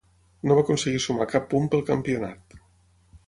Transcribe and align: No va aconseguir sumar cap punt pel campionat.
No 0.49 0.55
va 0.59 0.63
aconseguir 0.63 1.01
sumar 1.03 1.27
cap 1.33 1.45
punt 1.53 1.69
pel 1.75 1.85
campionat. 1.91 2.57